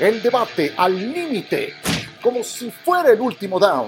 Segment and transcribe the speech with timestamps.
[0.00, 1.74] El debate al límite,
[2.20, 3.86] como si fuera el último down.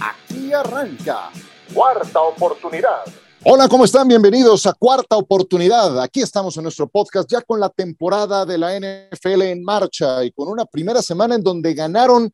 [0.00, 1.30] Aquí arranca.
[1.74, 3.02] Cuarta oportunidad.
[3.44, 4.08] Hola, ¿cómo están?
[4.08, 6.00] Bienvenidos a Cuarta Oportunidad.
[6.00, 10.32] Aquí estamos en nuestro podcast ya con la temporada de la NFL en marcha y
[10.32, 12.32] con una primera semana en donde ganaron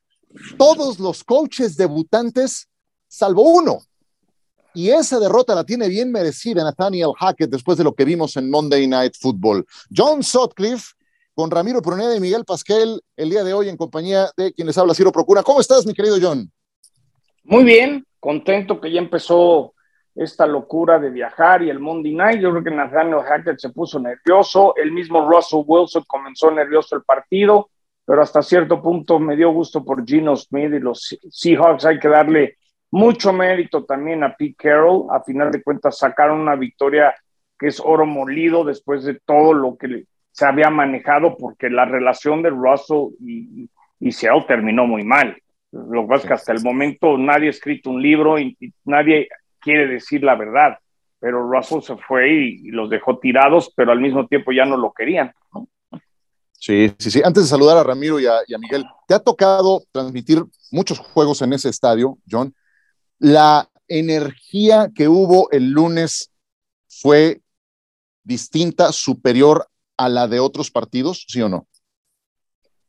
[0.56, 2.68] todos los coaches debutantes,
[3.08, 3.80] salvo uno.
[4.72, 8.48] Y esa derrota la tiene bien merecida Nathaniel Hackett después de lo que vimos en
[8.48, 9.66] Monday Night Football.
[9.92, 10.94] John Sutcliffe
[11.40, 14.76] con Ramiro Pruneda y Miguel Pasquel el día de hoy en compañía de quien les
[14.76, 15.42] habla Ciro Procura.
[15.42, 16.52] ¿Cómo estás, mi querido John?
[17.44, 19.72] Muy bien, contento que ya empezó
[20.14, 22.42] esta locura de viajar y el Monday Night.
[22.42, 27.04] Yo creo que Nathaniel Hackett se puso nervioso, el mismo Russell Wilson comenzó nervioso el
[27.04, 27.70] partido,
[28.04, 31.86] pero hasta cierto punto me dio gusto por Gino Smith y los Seahawks.
[31.86, 32.58] Hay que darle
[32.90, 35.06] mucho mérito también a Pete Carroll.
[35.10, 37.14] A final de cuentas sacaron una victoria
[37.58, 42.42] que es oro molido después de todo lo que se había manejado, porque la relación
[42.42, 43.68] de Russell y,
[44.00, 45.36] y Seattle terminó muy mal.
[45.72, 49.28] Lo que pasa es que hasta el momento nadie ha escrito un libro y, nadie
[49.60, 50.78] quiere decir la verdad,
[51.20, 54.92] pero Russell se fue y, los dejó tirados, pero al mismo tiempo ya no lo
[54.92, 55.32] querían.
[56.52, 57.22] Sí, sí, sí.
[57.24, 60.98] Antes de saludar a Ramiro y a, y a, Miguel, ¿te ha tocado transmitir muchos
[60.98, 62.54] juegos en ese estadio, John?
[63.18, 66.32] La energía que hubo el lunes
[66.88, 67.40] fue
[68.24, 69.69] distinta, superior
[70.00, 71.66] a la de otros partidos, ¿sí o no?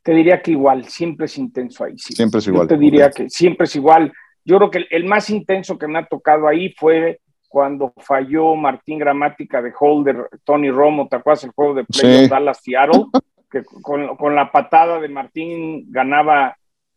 [0.01, 1.97] Te diría que igual, siempre es intenso ahí.
[1.97, 2.13] Sí.
[2.13, 2.63] Siempre es igual.
[2.63, 4.13] Yo te diría que siempre es igual.
[4.45, 8.97] Yo creo que el, más intenso que me ha tocado ahí fue cuando falló Martín
[8.97, 13.05] Gramática de Holder, Tony Romo, ¿te acuerdas el juego de play Dallas Seattle?
[13.51, 16.55] que con, con, la patada de Martín ganaba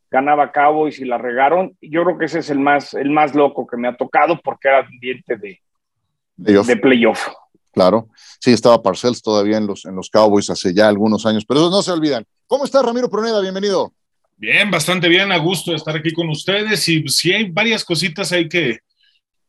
[0.08, 1.76] ganaba Cowboys y la regaron.
[1.80, 4.68] Yo creo que ese es el más, el más loco que me ha tocado porque
[4.68, 5.60] era ambiente de,
[6.36, 7.26] de playoff.
[7.74, 8.08] Claro,
[8.40, 11.82] sí, estaba Parcells todavía en los, en los Cowboys hace ya algunos años, pero no
[11.82, 12.24] se olvidan.
[12.46, 13.40] ¿Cómo está Ramiro Proneda?
[13.40, 13.92] Bienvenido.
[14.36, 18.30] Bien, bastante bien, a gusto de estar aquí con ustedes y sí hay varias cositas
[18.30, 18.78] ahí que,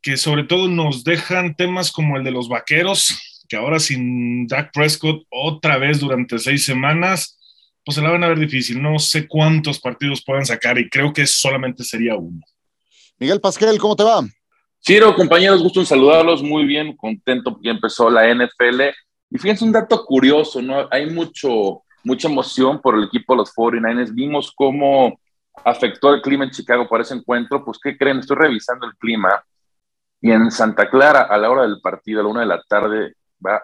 [0.01, 3.15] que sobre todo nos dejan temas como el de los vaqueros,
[3.47, 7.37] que ahora sin Dak Prescott otra vez durante seis semanas,
[7.83, 8.81] pues se la van a ver difícil.
[8.81, 12.41] No sé cuántos partidos puedan sacar y creo que solamente sería uno.
[13.19, 14.27] Miguel Pasquel, ¿cómo te va?
[14.87, 16.43] Ciro, compañeros, gusto en saludarlos.
[16.43, 18.81] Muy bien, contento porque empezó la NFL.
[19.31, 20.87] Y fíjense un dato curioso, ¿no?
[20.91, 24.13] Hay mucho, mucha emoción por el equipo de los 49ers.
[24.13, 25.19] Vimos cómo
[25.63, 27.65] afectó el clima en Chicago para ese encuentro.
[27.65, 28.19] Pues, ¿qué creen?
[28.19, 29.43] Estoy revisando el clima.
[30.21, 33.15] Y en Santa Clara, a la hora del partido, a la una de la tarde,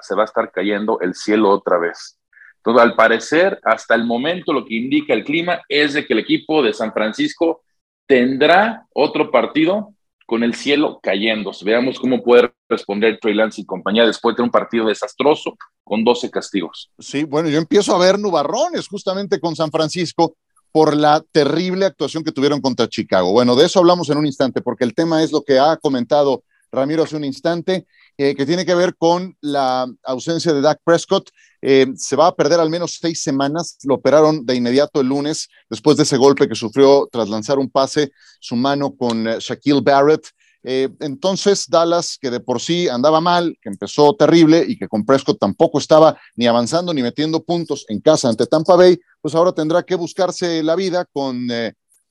[0.02, 2.18] se va a estar cayendo el cielo otra vez.
[2.58, 6.20] Entonces, al parecer, hasta el momento lo que indica el clima es de que el
[6.20, 7.62] equipo de San Francisco
[8.08, 9.94] tendrá otro partido
[10.32, 11.66] con el cielo cayéndose.
[11.66, 16.32] Veamos cómo puede responder Trey Lance y compañía después de un partido desastroso con 12
[16.32, 16.90] castigos.
[16.98, 20.38] Sí, bueno, yo empiezo a ver nubarrones justamente con San Francisco
[20.72, 23.34] por la terrible actuación que tuvieron contra Chicago.
[23.34, 26.46] Bueno, de eso hablamos en un instante, porque el tema es lo que ha comentado
[26.72, 27.86] Ramiro hace un instante,
[28.18, 31.30] eh, que tiene que ver con la ausencia de Dak Prescott.
[31.62, 33.78] Eh, se va a perder al menos seis semanas.
[33.84, 37.70] Lo operaron de inmediato el lunes, después de ese golpe que sufrió tras lanzar un
[37.70, 40.28] pase, su mano con eh, Shaquille Barrett.
[40.64, 45.40] entonces, Dallas, que de por sí andaba mal, que empezó terrible y que con Prescott
[45.40, 49.82] tampoco estaba ni avanzando ni metiendo puntos en casa ante Tampa Bay, pues ahora tendrá
[49.82, 51.48] que buscarse la vida con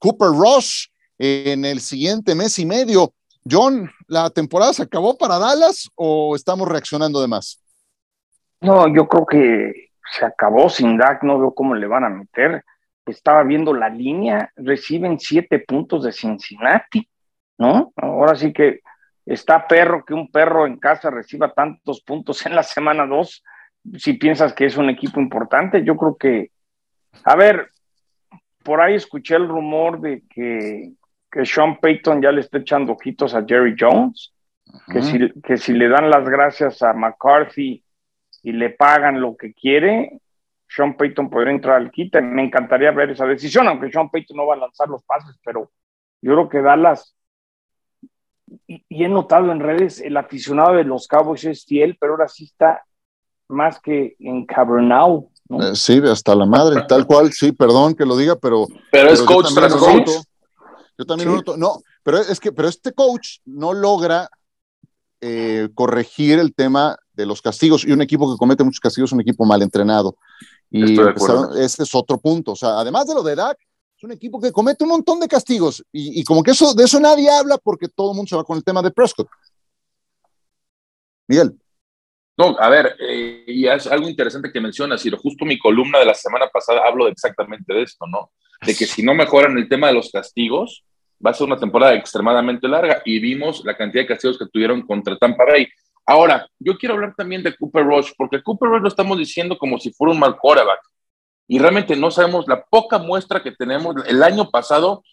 [0.01, 3.15] Cooper Rush en el siguiente mes y medio.
[3.49, 7.61] John, ¿la temporada se acabó para Dallas o estamos reaccionando de más?
[8.61, 12.65] No, yo creo que se acabó sin Dak, no veo cómo le van a meter.
[13.07, 17.09] Estaba viendo la línea, reciben siete puntos de Cincinnati,
[17.59, 17.93] ¿no?
[17.97, 18.81] Ahora sí que
[19.25, 23.43] está perro que un perro en casa reciba tantos puntos en la semana dos.
[23.97, 26.51] Si piensas que es un equipo importante, yo creo que,
[27.25, 27.71] a ver,
[28.63, 30.93] por ahí escuché el rumor de que
[31.31, 34.35] que Sean Payton ya le está echando ojitos a Jerry Jones,
[34.93, 37.83] que si, que si le dan las gracias a McCarthy
[38.43, 40.21] y le pagan lo que quiere,
[40.69, 42.21] Sean Payton podría entrar al quita.
[42.21, 45.71] Me encantaría ver esa decisión, aunque Sean Payton no va a lanzar los pases, pero
[46.23, 47.17] yo creo que Dallas,
[48.67, 52.29] y, y he notado en redes, el aficionado de los Cowboys es fiel, pero ahora
[52.29, 52.85] sí está
[53.49, 55.31] más que en Cabernau.
[55.49, 55.63] ¿no?
[55.63, 58.67] Eh, sí, hasta la madre, tal cual, sí, perdón que lo diga, pero...
[58.93, 60.11] Pero, es coach tras coach.
[60.97, 64.29] Yo también noto, no, pero es que, pero este coach no logra
[65.21, 69.13] eh, corregir el tema de los castigos y un equipo que comete muchos castigos es
[69.13, 70.17] un equipo mal entrenado.
[70.71, 70.99] Y
[71.59, 72.53] ese es otro punto.
[72.53, 73.59] O sea, además de lo de Dak,
[73.97, 76.85] es un equipo que comete un montón de castigos y, y, como que eso, de
[76.85, 79.29] eso nadie habla porque todo el mundo se va con el tema de Prescott.
[81.29, 81.55] Miguel.
[82.41, 86.07] No, a ver, eh, y es algo interesante que mencionas, y justo mi columna de
[86.07, 88.31] la semana pasada hablo exactamente de esto, ¿no?
[88.67, 90.83] De que si no mejoran el tema de los castigos,
[91.25, 94.87] va a ser una temporada extremadamente larga y vimos la cantidad de castigos que tuvieron
[94.87, 95.69] contra Tampa Bay.
[96.11, 99.79] Ahora, yo quiero hablar también de Cooper Rush, porque Cooper Rush lo estamos diciendo como
[99.79, 100.81] si fuera un mal quarterback.
[101.47, 103.95] Y realmente no sabemos la poca muestra que tenemos.
[104.09, 105.05] El año pasado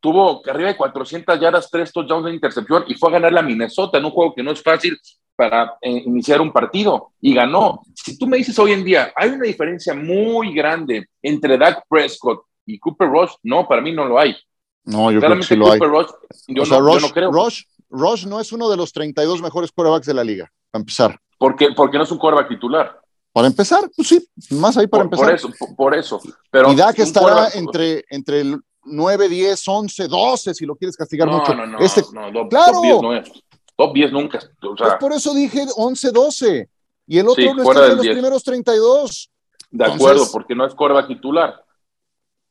[0.00, 3.98] tuvo arriba de 400 yardas, tres touchdowns de intercepción y fue a ganar la Minnesota
[3.98, 4.98] en un juego que no es fácil
[5.36, 7.82] para eh, iniciar un partido y ganó.
[7.94, 12.42] Si tú me dices hoy en día, hay una diferencia muy grande entre Dak Prescott
[12.66, 14.36] y Cooper Rush, no, para mí no lo hay.
[14.82, 15.78] No, yo creo que sí lo hay.
[15.78, 16.08] Rush,
[16.48, 17.30] yo, no, Rush, no creo.
[17.30, 21.18] Rush, no es uno de los 32 mejores quarterbacks de la liga, para empezar.
[21.38, 21.68] ¿Por qué?
[21.74, 23.00] Porque no es un quarterback titular.
[23.32, 25.26] Para empezar, pues sí, más ahí para empezar.
[25.26, 26.20] Por eso, por, eso.
[26.50, 31.28] Pero y Dak estará entre, entre el 9, 10, 11, 12, si lo quieres castigar
[31.28, 31.54] mucho.
[31.54, 32.72] No, no, este, no, claro.
[32.72, 33.30] Top 10 no es.
[33.76, 34.38] Top 10 nunca.
[34.38, 36.68] O sea, pues por eso dije 11, 12.
[37.06, 39.30] Y el otro no está en los primeros 32.
[39.70, 41.64] De acuerdo, porque no es quarterback titular.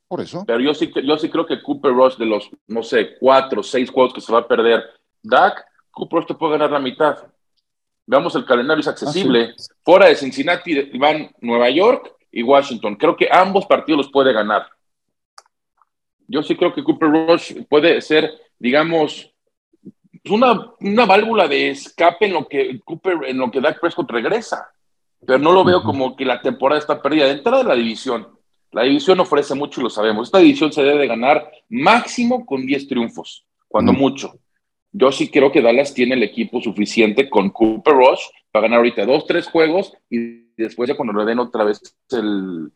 [0.07, 0.43] Por eso.
[0.47, 3.91] Pero yo sí, yo sí creo que Cooper Rush, de los, no sé, cuatro, seis
[3.91, 4.83] juegos que se va a perder,
[5.21, 7.17] Dak, Cooper te puede ganar la mitad.
[8.05, 9.51] Veamos, el calendario es accesible.
[9.51, 12.95] Ah, Fuera de Cincinnati van Nueva York y Washington.
[12.95, 14.67] Creo que ambos partidos los puede ganar.
[16.27, 19.31] Yo sí creo que Cooper Rush puede ser, digamos,
[20.29, 24.71] una, una válvula de escape en lo que Cooper, en lo que Dak Prescott regresa.
[25.25, 27.25] Pero no lo veo como que la temporada está perdida.
[27.25, 28.27] De entrada de la división,
[28.71, 30.27] la división ofrece mucho y lo sabemos.
[30.27, 34.39] Esta división se debe de ganar máximo con 10 triunfos, cuando mucho.
[34.91, 38.21] Yo sí creo que Dallas tiene el equipo suficiente con Cooper Rush
[38.51, 41.79] para ganar ahorita dos, tres juegos y después ya cuando le den otra vez
[42.11, 42.71] el,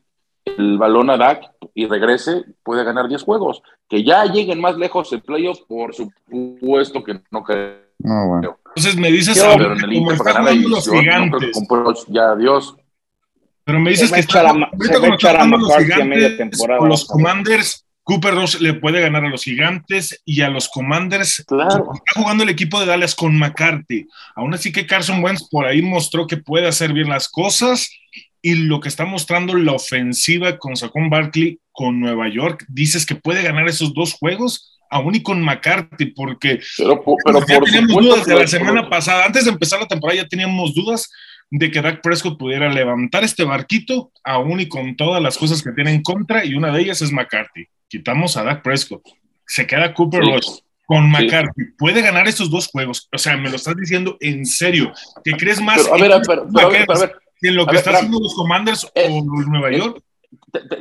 [0.45, 3.61] el balón a Dak y regrese, puede ganar 10 juegos.
[3.89, 7.83] Que ya lleguen más lejos en playoffs, por supuesto que no creo.
[7.99, 8.59] No, bueno.
[8.75, 12.75] Entonces me dices, en el Inter para ganar la división, no que con ya adiós.
[13.63, 19.23] Pero me dices que está, a, los gigantes, los Commanders, Cooper Rush le puede ganar
[19.25, 21.43] a los gigantes y a los Commanders.
[21.47, 21.91] Claro.
[21.93, 24.07] Está jugando el equipo de Dallas con McCarthy.
[24.35, 27.89] Aún así que Carson Wentz por ahí mostró que puede hacer bien las cosas
[28.41, 33.15] y lo que está mostrando la ofensiva con Saquon Barkley con Nueva York, dices que
[33.15, 38.25] puede ganar esos dos juegos aún y con McCarthy, porque pero, pero ya teníamos dudas
[38.25, 41.09] de la semana pasada, antes de empezar la temporada ya teníamos dudas
[41.49, 45.71] de que Dak Prescott pudiera levantar este barquito, aún y con todas las cosas que
[45.71, 47.67] tiene en contra, y una de ellas es McCarthy.
[47.93, 49.03] Quitamos a Dak Prescott,
[49.45, 50.61] se queda Cooper Rush.
[50.87, 53.07] Con McCarthy, puede ganar estos dos juegos.
[53.13, 54.91] O sea, me lo estás diciendo en serio.
[55.23, 57.93] ¿Qué crees más a ver, a ver, a ver, a ver, en lo que están
[57.93, 60.01] haciendo los Commanders o los Nueva York?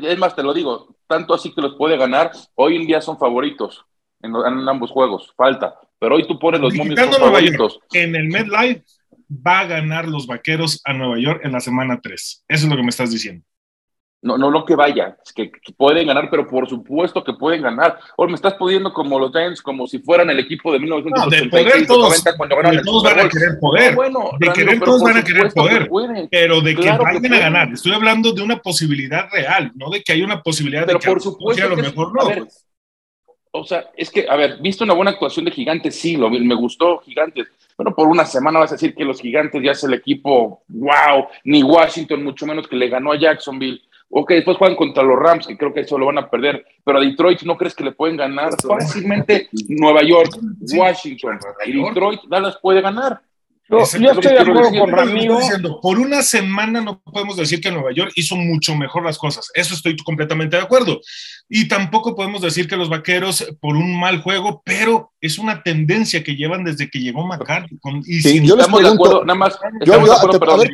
[0.03, 2.33] Es más, te lo digo, tanto así que los puede ganar.
[2.55, 3.85] Hoy en día son favoritos
[4.23, 4.35] en,
[4.67, 5.75] ambos juegos, falta.
[5.99, 7.79] Pero hoy tú pones los momios favoritos.
[7.93, 8.85] en el MedLife
[9.31, 12.45] va a ganar los vaqueros a Nueva York en la semana 3.
[12.49, 13.45] Eso es lo que me estás diciendo.
[14.23, 17.99] No, no, no que vaya, es que, pueden ganar, pero por supuesto que pueden ganar.
[18.17, 21.95] Hoy me estás poniendo como los Giants, como si fueran el equipo de 1986, no,
[21.95, 23.95] todos, cuando ganaron todos van a querer poder.
[23.97, 25.89] bueno, de querer todos van a querer poder.
[26.31, 27.73] Pero de que vayan a ganar.
[27.73, 31.11] Estoy hablando de una posibilidad real, no de que haya una posibilidad pero de que
[31.11, 32.47] por supuesto a lo mejor no.
[33.51, 36.55] o sea, es que, a ver, visto una buena actuación de Gigantes, sí, lo, me
[36.55, 39.95] gustó Gigantes, bueno, por una semana vas a decir que los gigantes ya es el
[39.95, 43.83] equipo, wow, ni Washington, mucho menos que le ganó a Jacksonville.
[44.15, 46.99] Ok, después juegan contra los Rams, que creo que eso lo van a perder, pero
[46.99, 50.37] a Detroit no crees que le pueden ganar fácilmente Nueva York,
[50.77, 53.23] Washington y Detroit, Dallas puede ganar.
[53.69, 55.39] Yo, estoy de acuerdo con Ramiro.
[55.81, 59.51] Por una semana no podemos decir que Nueva York hizo mucho mejor las cosas.
[59.55, 61.01] Eso estoy completamente de acuerdo.
[61.49, 66.23] Y tampoco podemos decir que los vaqueros por un mal juego, pero es una tendencia
[66.23, 67.79] que llevan desde que llegó McCarthy.
[68.07, 69.59] y sí, yo estamos de acuerdo, nada más.
[69.85, 70.69] Yo, yo, te, perdón,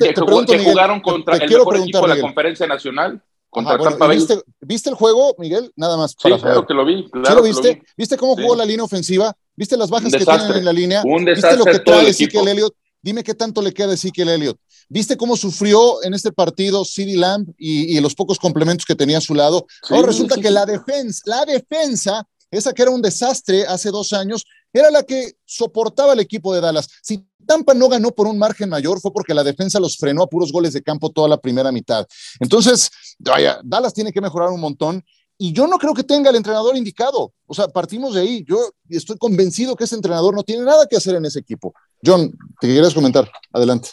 [0.47, 3.23] que, que jugaron contra el mejor equipo de la conferencia nacional.
[3.51, 5.73] Contra Tampa ¿viste, ¿viste, el juego, Miguel?
[5.75, 6.15] Nada más.
[6.15, 7.09] Para sí, claro que lo vi.
[7.11, 7.83] Claro ¿Sí lo viste?
[7.97, 9.35] ¿Viste cómo jugó la línea ofensiva?
[9.59, 11.03] ¿Viste las bajas que tienen en la línea?
[11.05, 12.73] Un ¿Viste lo que trae Ezekiel Elliott?
[13.03, 14.57] Dime qué tanto le queda a Ezekiel Elliott.
[14.89, 19.21] ¿Viste cómo sufrió en este partido CD Lamb y, los pocos complementos que tenía a
[19.21, 19.67] su lado?
[19.91, 24.45] Ahora resulta que la defensa, la defensa, esa que era un desastre hace dos años,
[24.73, 26.89] era la que soportaba el equipo de Dallas.
[27.03, 30.29] Si Tampa no ganó por un margen mayor fue porque la defensa los frenó a
[30.29, 32.07] puros goles de campo toda la primera mitad.
[32.39, 35.03] Entonces, vaya, Dallas tiene que mejorar un montón
[35.39, 37.33] y yo no creo que tenga el entrenador indicado.
[37.47, 38.45] O sea, partimos de ahí.
[38.45, 41.73] Yo estoy convencido que ese entrenador no tiene nada que hacer en ese equipo.
[42.05, 43.31] John, ¿te quieres comentar?
[43.53, 43.91] Adelante.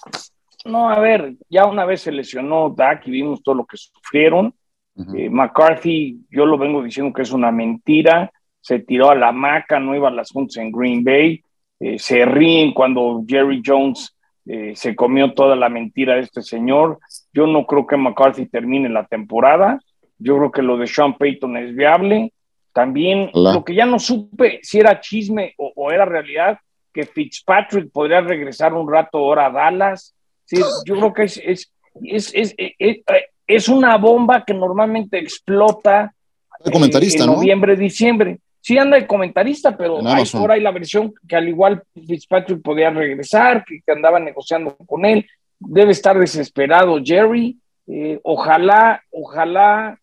[0.66, 4.56] No, a ver, ya una vez se lesionó Dak y vimos todo lo que sufrieron.
[5.14, 8.32] Eh, McCarthy, yo lo vengo diciendo que es una mentira.
[8.60, 11.44] Se tiró a la maca, no iba a las juntas en Green Bay.
[11.80, 14.16] Eh, se ríen cuando Jerry Jones
[14.48, 17.00] eh, se comió toda la mentira de este señor.
[17.32, 19.80] Yo no creo que McCarthy termine la temporada.
[20.18, 22.32] Yo creo que lo de Sean Payton es viable.
[22.74, 26.60] También lo que ya no supe si era chisme o, era realidad,
[26.92, 30.14] que Fitzpatrick podría regresar un rato ahora a Dallas.
[30.44, 31.72] Sí, yo creo que es, es,
[32.34, 32.56] es,
[33.48, 36.14] es, una bomba que normalmente explota
[36.72, 38.40] comentarista, en noviembre, diciembre.
[38.60, 42.90] Sí anda el comentarista, pero hay por ahí la versión que al igual Fitzpatrick podía
[42.90, 45.26] regresar, que, andaba negociando con él.
[45.60, 47.58] Debe estar desesperado Jerry.
[47.88, 49.98] Eh, ojalá, ojalá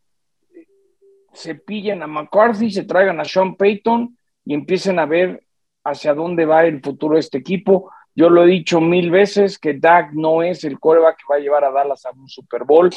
[1.32, 5.44] se pillen a McCarthy, se traigan a Sean Payton y empiecen a ver
[5.84, 7.90] hacia dónde va el futuro de este equipo.
[8.14, 11.40] Yo lo he dicho mil veces que Dak no es el coreback que va a
[11.40, 12.90] llevar a Dallas a un Super Bowl.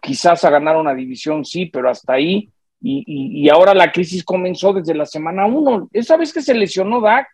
[0.00, 2.50] Quizás a ganar una división, sí, pero hasta ahí.
[2.82, 5.88] Y, ahora la crisis comenzó desde la semana uno.
[5.92, 7.28] Esa vez que se lesionó Dak,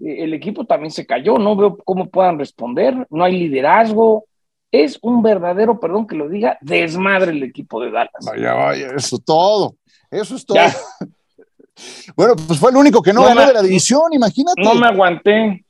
[0.00, 1.36] eh, el equipo también se cayó.
[1.36, 3.06] No veo cómo puedan responder.
[3.10, 4.24] No hay liderazgo.
[4.70, 8.24] Es un verdadero, perdón que lo diga, desmadre el equipo de Dallas.
[8.24, 9.77] Vaya, vaya, eso todo.
[10.10, 10.58] Eso es todo.
[12.16, 14.62] bueno, pues fue el único que no, ganó de la división, imagínate.
[14.62, 15.64] No me aguanté.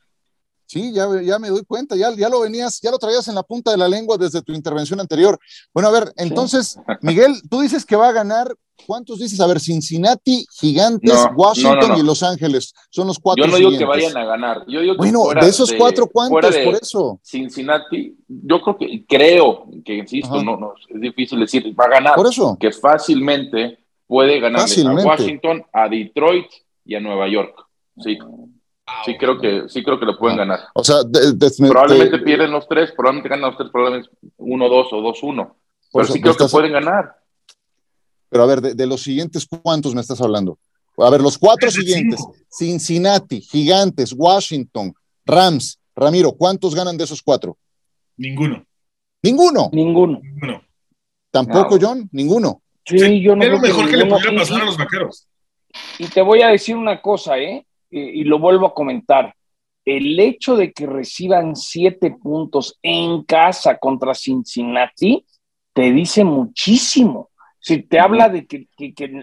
[0.68, 3.42] Sí, ya, ya me doy cuenta, ya, ya lo venías, ya lo traías en la
[3.42, 5.38] punta de la lengua desde tu intervención anterior.
[5.72, 8.54] Bueno, a ver, entonces, Miguel, tú dices que va a ganar,
[8.86, 9.40] ¿cuántos dices?
[9.40, 12.74] A ver, Cincinnati, Gigantes, Washington y Los Ángeles.
[12.90, 13.46] Son los cuatro.
[13.46, 14.64] Yo no digo que vayan a ganar.
[14.68, 17.18] Yo digo bueno, de esos cuatro, ¿cuántos por eso?
[17.22, 22.14] Cincinnati, yo creo que, creo que, insisto, no, no, es difícil decir, va a ganar.
[22.14, 22.58] Por eso.
[22.60, 23.78] Que fácilmente
[24.08, 26.46] puede ganar a Washington, a Detroit
[26.84, 27.54] y a Nueva York.
[27.98, 28.18] Sí.
[29.04, 30.60] Sí creo que sí creo que lo pueden ganar.
[30.74, 30.96] O sea,
[31.68, 35.54] probablemente pierden los tres, probablemente ganan los tres, probablemente 1-2 o 2-1.
[35.92, 37.16] Pero sí creo que pueden ganar.
[38.30, 40.58] Pero a ver, de, los siguientes, ¿cuántos me estás hablando?
[40.96, 45.78] A ver, los cuatro siguientes: Cincinnati, Gigantes, Washington, Rams.
[45.94, 47.58] Ramiro, ¿cuántos ganan de esos cuatro?
[48.16, 48.64] Ninguno.
[49.22, 49.68] ¿Ninguno?
[49.72, 50.20] Ninguno.
[51.30, 52.08] ¿Tampoco, John?
[52.12, 52.62] Ninguno.
[52.88, 55.28] Sí, yo no es lo mejor que, le podría pasar a los vaqueros.
[55.98, 57.66] Y te voy a decir una cosa, ¿eh?
[57.90, 59.34] Y, lo vuelvo a comentar.
[59.84, 65.24] El hecho de que reciban siete puntos en casa contra Cincinnati
[65.72, 67.30] te dice muchísimo.
[67.60, 68.68] Si te habla de que,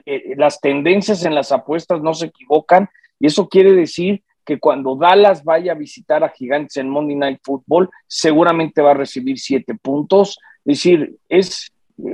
[0.05, 4.95] eh, las tendencias en las apuestas no se equivocan, y eso quiere decir que cuando
[4.95, 9.73] Dallas vaya a visitar a Gigantes en Monday Night Football, seguramente va a recibir siete
[9.75, 10.37] puntos.
[10.65, 11.71] Es decir, es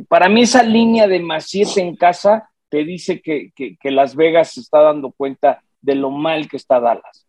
[0.07, 3.51] para mí esa línea de más siete en casa te dice que,
[3.83, 7.25] Las Vegas se está dando cuenta de lo mal que está Dallas.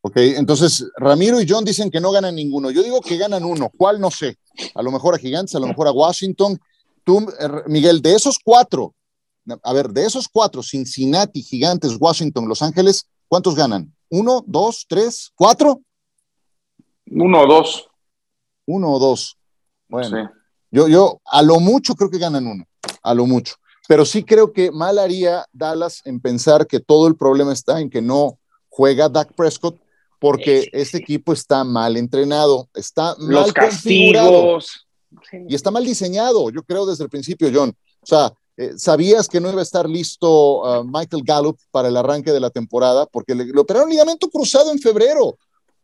[0.00, 2.70] Ok, entonces Ramiro y John dicen que no ganan ninguno.
[2.72, 3.70] Yo digo que ganan uno.
[3.76, 4.00] ¿Cuál?
[4.00, 4.36] No sé.
[4.74, 6.58] A lo mejor a Gigantes, a lo mejor a Washington.
[7.04, 8.94] Tú, er, Miguel, de esos cuatro,
[9.62, 13.94] a ver, de esos cuatro, Cincinnati, Gigantes, Washington, Los Ángeles, ¿cuántos ganan?
[14.08, 15.80] ¿Uno, dos, tres, cuatro?
[17.10, 17.88] Uno o dos.
[18.66, 19.36] Uno o dos.
[19.88, 20.32] Bueno.
[20.72, 22.64] Yo, yo a lo mucho creo que ganan uno,
[23.02, 23.54] a lo mucho.
[23.86, 27.90] Pero sí creo que mal haría Dallas en pensar que todo el problema está en
[27.90, 28.38] que no
[28.68, 29.78] juega Dak Prescott
[30.18, 34.86] porque este equipo está mal entrenado, está mal Los castigos.
[35.48, 37.76] y está mal diseñado, yo creo desde el principio, John.
[38.02, 41.96] O sea, eh, sabías que no iba a estar listo uh, Michael Gallup para el
[41.96, 45.36] arranque de la temporada porque le, le operaron ligamento cruzado en febrero.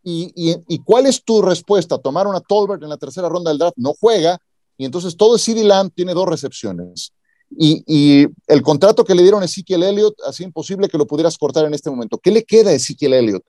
[0.02, 1.98] Y, y, ¿Y, cuál es tu respuesta?
[1.98, 4.38] Tomar una Tolbert en la tercera ronda del draft, no juega,
[4.78, 7.12] y entonces todo CD Lamb tiene dos recepciones.
[7.50, 11.64] Y, el contrato que le dieron a Ezekiel Elliott, así imposible que lo pudieras cortar
[11.64, 12.18] en este momento.
[12.18, 13.44] ¿Qué le queda a Ezekiel Elliott?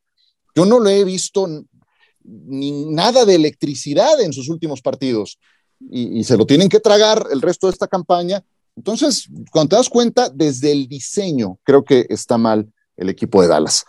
[0.56, 1.48] Yo no le he visto
[2.24, 5.38] ni nada de electricidad en sus últimos partidos
[5.80, 8.44] y, se lo tienen que tragar el resto de esta campaña.
[8.76, 13.50] Entonces, cuando te das cuenta, desde el diseño, creo que está mal el equipo de
[13.50, 13.86] Dallas.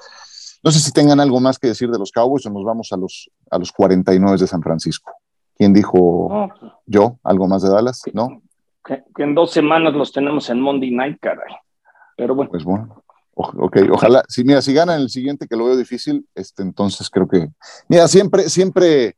[0.62, 2.96] No sé si tengan algo más que decir de los Cowboys o nos vamos a
[2.96, 5.10] los, a los 49 de San Francisco.
[5.60, 6.48] ¿Quién dijo
[6.86, 7.18] yo?
[7.22, 8.00] ¿Algo más de Dallas?
[8.14, 8.40] ¿No?
[8.82, 11.54] Que, en dos semanas los tenemos en Monday Night, caray.
[12.16, 12.50] Pero bueno.
[12.50, 13.04] Pues bueno.
[13.34, 14.24] ok, ojalá.
[14.26, 17.50] Si, mira, si ganan el siguiente, que lo veo difícil, este, entonces creo que.
[17.90, 19.16] Mira, siempre, siempre,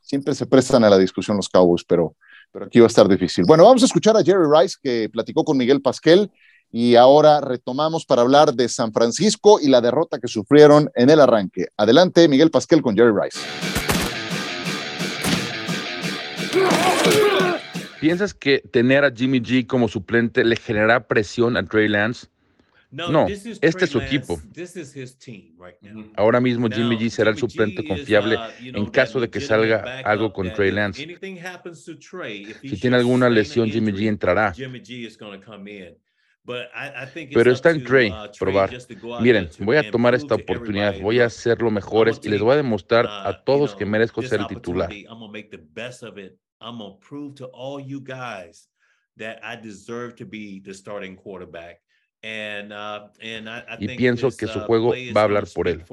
[0.00, 2.14] siempre se prestan a la discusión los Cowboys, pero,
[2.52, 3.44] pero aquí va a estar difícil.
[3.44, 6.30] Bueno, vamos a escuchar a Jerry Rice, que platicó con Miguel Pasquel,
[6.70, 11.18] y ahora retomamos para hablar de San Francisco y la derrota que sufrieron en el
[11.18, 11.66] arranque.
[11.76, 13.40] Adelante, Miguel Pasquel con Jerry Rice.
[18.00, 22.28] ¿Piensas que tener a Jimmy G como suplente le generará presión a Trey Lance?
[22.90, 24.40] No, este es su equipo.
[26.16, 30.32] Ahora mismo Jimmy G será el suplente confiable uh, en caso de que salga algo
[30.32, 31.06] con Trey Lance.
[32.62, 34.52] Si tiene alguna lesión, Jimmy G entrará.
[36.44, 38.70] Pero está en Trey uh, probar.
[39.20, 42.56] Miren, voy a tomar esta oportunidad, voy a hacer lo mejores y les voy a
[42.56, 44.90] demostrar uh, a todos que merezco ser el titular.
[53.78, 55.84] Y pienso que su uh, juego va a hablar por él.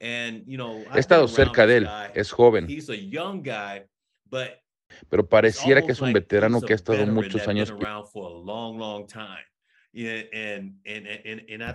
[0.00, 2.66] He estado cerca de él, es joven.
[5.08, 7.72] Pero pareciera que es un veterano que ha estado muchos años.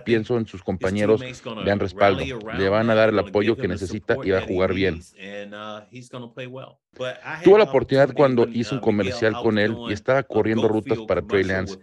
[0.04, 2.24] Pienso en sus compañeros, le dan respaldo,
[2.56, 4.94] le van a dar el apoyo que necesita y va a jugar bien.
[4.94, 5.80] Uh,
[7.42, 11.22] Tuve la oportunidad cuando hice un uh, comercial con él y estaba corriendo rutas para
[11.22, 11.78] Trey Lance.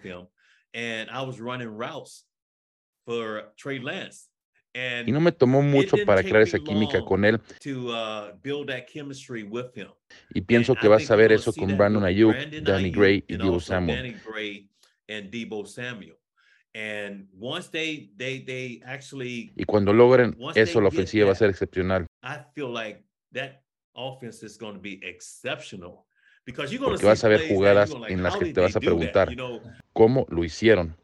[4.73, 7.39] Y no me tomó mucho para crear esa química con él.
[7.65, 8.37] Uh,
[10.33, 14.15] y pienso que vas a ver eso con Brandon Ayuk, Danny Gray y Debo Samuel.
[19.55, 22.05] Y cuando logren eso, la ofensiva va a ser excepcional.
[26.45, 29.29] Porque vas a ver jugadas en las que te vas a preguntar
[29.93, 30.95] cómo lo hicieron.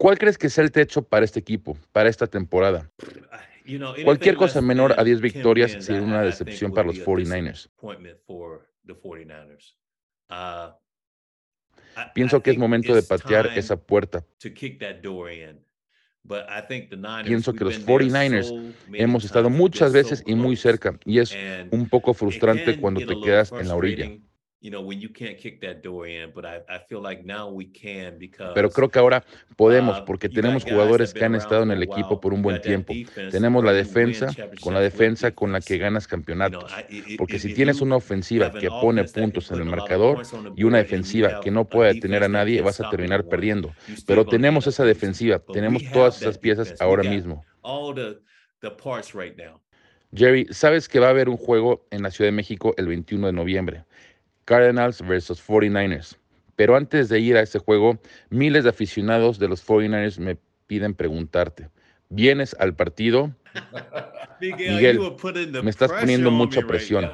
[0.00, 2.90] ¿Cuál crees que sea el techo para este equipo, para esta temporada?
[4.02, 7.68] Cualquier cosa menor a 10 victorias sería una decepción para los 49ers.
[10.30, 10.72] Uh,
[12.14, 14.24] Pienso que es momento de patear esa puerta.
[17.26, 21.36] Pienso que los 49ers hemos estado muchas veces y muy cerca, y es
[21.70, 24.10] un poco frustrante cuando te quedas en la orilla.
[28.54, 29.24] Pero creo que ahora
[29.56, 32.92] podemos uh, porque tenemos jugadores que han estado en el equipo por un buen tiempo.
[33.30, 34.28] Tenemos la defensa,
[34.60, 36.70] con la defensa con la que ganas campeonatos.
[37.16, 40.22] Porque si tienes una ofensiva que pone puntos en el marcador
[40.54, 43.72] y una defensiva que no puede detener a nadie, vas a terminar perdiendo.
[44.06, 47.44] Pero tenemos esa defensiva, tenemos todas esas piezas ahora mismo.
[50.12, 53.28] Jerry, sabes que va a haber un juego en la Ciudad de México el 21
[53.28, 53.84] de noviembre.
[54.50, 56.18] Cardinals versus 49ers.
[56.56, 60.92] Pero antes de ir a ese juego, miles de aficionados de los 49ers me piden
[60.92, 61.70] preguntarte,
[62.08, 63.32] ¿vienes al partido?
[64.40, 64.98] Miguel,
[65.62, 67.04] me estás poniendo mucha presión.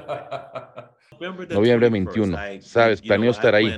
[1.50, 3.76] Noviembre 21, sabes, planeo estar ahí.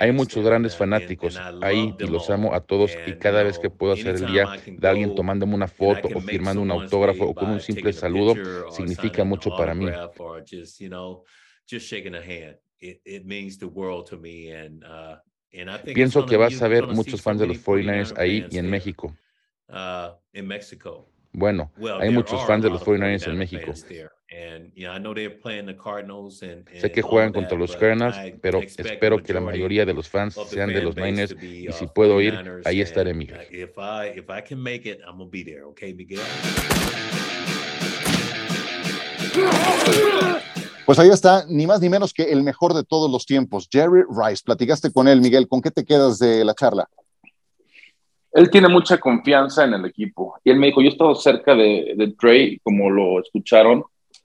[0.00, 3.92] Hay muchos grandes fanáticos ahí y los amo a todos y cada vez que puedo
[3.92, 7.60] hacer el día de alguien tomándome una foto o firmando un autógrafo o con un
[7.60, 8.34] simple saludo
[8.70, 9.88] significa mucho para mí.
[15.92, 19.14] Pienso que vas a ver muchos fans de los 49ers ahí y en México.
[21.38, 21.70] Uh, bueno,
[22.00, 23.72] hay muchos fans de los 49ers en México.
[26.80, 30.70] Sé que juegan contra los Cardinals, pero espero que la mayoría de los fans sean
[30.70, 33.38] de los Niners y si uh, puedo ir, ahí estaré, Miguel.
[40.84, 44.02] Pues ahí está, ni más ni menos que el mejor de todos los tiempos, Jerry
[44.08, 44.42] Rice.
[44.44, 45.46] Platicaste con él, Miguel.
[45.46, 46.88] ¿Con qué te quedas de la charla?
[48.38, 50.38] Él tiene mucha confianza en el equipo.
[50.44, 53.82] Y él me dijo, yo he estado cerca de, Trey, como lo escucharon,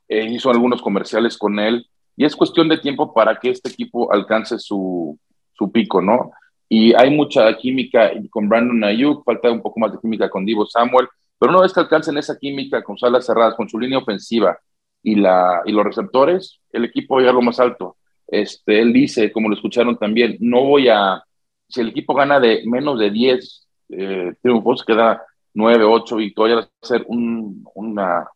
[0.08, 4.14] eh, hizo algunos comerciales con él, y es cuestión de tiempo para que este equipo
[4.14, 5.18] alcance su,
[5.54, 6.32] su pico, ¿no?
[6.70, 10.68] Y hay mucha química con Brandon Ayuk, falta un poco más de química con Divo
[10.68, 11.08] Samuel,
[11.40, 14.60] pero una vez que alcancen esa química con salas cerradas, con su línea ofensiva
[15.02, 17.98] y, la, y los receptores, el equipo va a lo más alto.
[18.28, 21.24] Este, él dice, como lo escucharon también, no voy a,
[21.68, 27.06] si el equipo gana de menos de 10 eh, triunfos, queda nueve, ocho victorias, ser
[27.08, 28.28] un, una,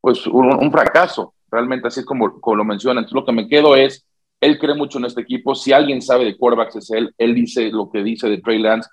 [0.00, 3.06] pues un, fracaso, realmente así como, como lo mencionan.
[3.10, 4.04] Lo que me quedo es,
[4.40, 7.70] él cree mucho en este equipo, si alguien sabe de quarterbacks es él, él dice
[7.70, 8.88] lo que dice de Trey Lance,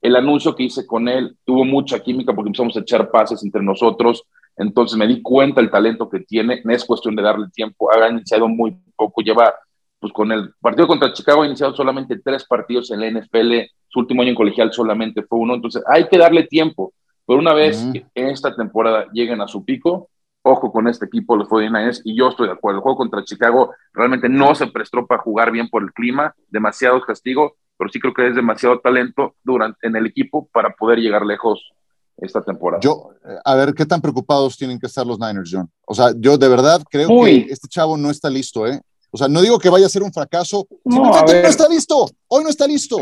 [0.00, 3.62] el anuncio que hice con él tuvo mucha química porque empezamos a echar pases entre
[3.62, 4.22] nosotros,
[4.56, 8.48] entonces me di cuenta el talento que tiene, es cuestión de darle tiempo, ha iniciado
[8.48, 9.54] muy poco, lleva
[9.98, 14.00] pues con el partido contra Chicago ha iniciado solamente tres partidos en la NFL, su
[14.00, 16.92] último año en colegial solamente fue uno, entonces hay que darle tiempo,
[17.26, 20.10] pero una vez que en esta temporada lleguen a su pico,
[20.42, 23.74] ojo con este equipo, los 49ers, y yo estoy de acuerdo, el juego contra Chicago
[23.92, 28.14] realmente no se prestó para jugar bien por el clima, demasiado castigo, pero sí creo
[28.14, 31.72] que es demasiado talento durante, en el equipo para poder llegar lejos
[32.16, 32.80] esta temporada.
[32.80, 33.10] Yo,
[33.44, 35.70] a ver, ¿qué tan preocupados tienen que estar los Niners, John?
[35.86, 38.80] O sea, yo de verdad creo que este chavo no está listo, ¿eh?
[39.10, 42.44] O sea, no digo que vaya a ser un fracaso, no, no está listo, hoy
[42.44, 42.98] no está listo.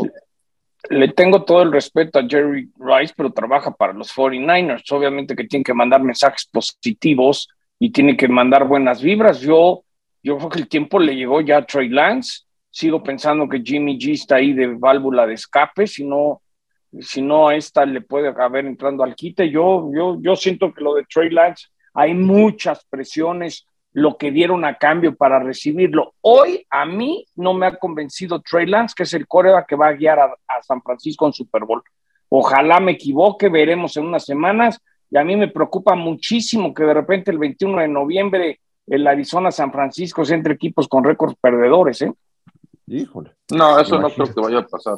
[0.89, 4.83] Le tengo todo el respeto a Jerry Rice, pero trabaja para los 49ers.
[4.91, 9.39] Obviamente que tiene que mandar mensajes positivos y tiene que mandar buenas vibras.
[9.39, 9.85] Yo
[10.25, 12.45] yo creo que el tiempo le llegó ya a Trey Lance.
[12.71, 16.41] Sigo pensando que Jimmy G está ahí de válvula de escape, si no,
[16.99, 19.51] si no a esta le puede haber entrando al quite.
[19.51, 24.65] Yo, yo, yo siento que lo de Trey Lance, hay muchas presiones, lo que dieron
[24.65, 26.15] a cambio para recibirlo.
[26.19, 29.87] Hoy a mí no me ha convencido Trey Lance, que es el coreback que va
[29.87, 31.81] a guiar a, a San Francisco en Super Bowl.
[32.27, 34.81] Ojalá me equivoque, veremos en unas semanas.
[35.09, 39.49] Y a mí me preocupa muchísimo que de repente el 21 de noviembre el Arizona
[39.49, 42.13] San Francisco sea entre equipos con récords perdedores, ¿eh?
[42.87, 43.31] Híjole.
[43.53, 44.97] No, eso no creo que vaya a pasar.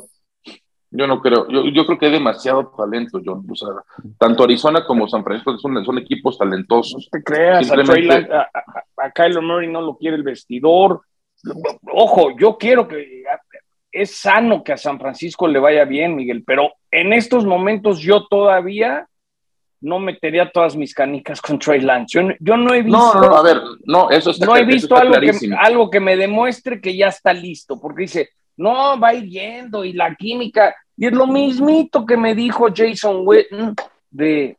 [0.90, 3.46] Yo no creo, yo, yo, creo que hay demasiado talento, John.
[3.50, 3.70] O sea,
[4.18, 7.10] tanto Arizona como San Francisco son, son equipos talentosos.
[7.12, 8.50] No te creas, a,
[8.98, 11.02] a, Kyler Murray no lo quiere el vestidor.
[11.92, 13.24] Ojo, yo quiero que
[13.92, 18.26] es sano que a San Francisco le vaya bien, Miguel, pero en estos momentos yo
[18.28, 19.08] todavía
[19.82, 22.38] no metería todas mis canicas con Trey Lance.
[22.40, 22.98] Yo, no he visto.
[22.98, 26.16] No, no, a ver, no, eso está No he visto algo, que, algo que me
[26.16, 30.76] demuestre que ya está listo, porque dice, no, va yendo y la química.
[30.96, 33.76] Y es lo mismito que me dijo Jason Witten
[34.10, 34.58] de,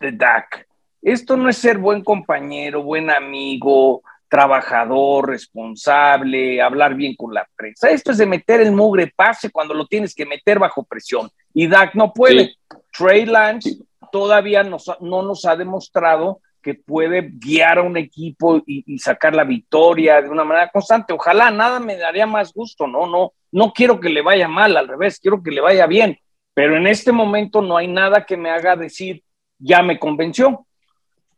[0.00, 0.66] de Dak.
[1.02, 7.90] Esto no es ser buen compañero, buen amigo, trabajador, responsable, hablar bien con la prensa.
[7.90, 11.28] Esto es de meter el mugre pase cuando lo tienes que meter bajo presión.
[11.52, 12.54] Y Dak no puede.
[12.96, 13.78] Trey Lance
[14.10, 20.20] todavía no nos ha demostrado que puede guiar a un equipo y, sacar la victoria
[20.20, 21.12] de una manera constante.
[21.12, 24.88] Ojalá, nada me daría más gusto, no, no, no quiero que le vaya mal, al
[24.88, 26.18] revés, quiero que le vaya bien,
[26.54, 29.22] pero en este momento no hay nada que me haga decir,
[29.60, 30.66] ya me convenció.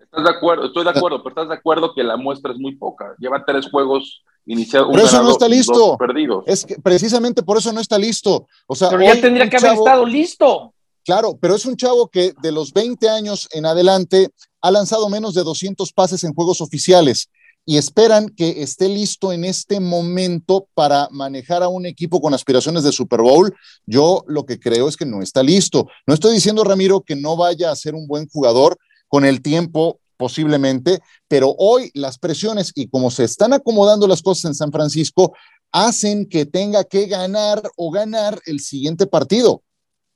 [0.00, 2.76] Estás de acuerdo, estoy de acuerdo, pero estás de acuerdo que la muestra es muy
[2.76, 3.14] poca.
[3.18, 4.88] Lleva tres juegos iniciados.
[4.90, 5.98] Pero eso no está listo.
[5.98, 6.44] Perdidos.
[6.46, 8.46] Es que precisamente por eso no está listo.
[8.66, 10.72] O sea, pero ya tendría que haber estado listo.
[11.04, 14.28] Claro, pero es un chavo que de los 20 años en adelante
[14.60, 17.28] ha lanzado menos de 200 pases en juegos oficiales
[17.64, 22.82] y esperan que esté listo en este momento para manejar a un equipo con aspiraciones
[22.82, 23.54] de Super Bowl.
[23.84, 25.86] Yo lo que creo es que no está listo.
[26.06, 30.00] No estoy diciendo, Ramiro, que no vaya a ser un buen jugador con el tiempo
[30.16, 35.34] posiblemente, pero hoy las presiones y como se están acomodando las cosas en San Francisco,
[35.70, 39.62] hacen que tenga que ganar o ganar el siguiente partido.